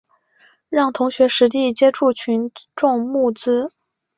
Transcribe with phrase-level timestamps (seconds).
[0.67, 3.69] 让同学实地接触群众募资